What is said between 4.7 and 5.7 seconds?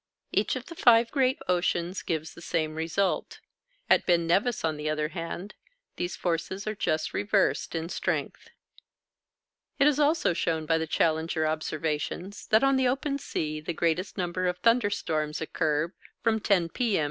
the other hand,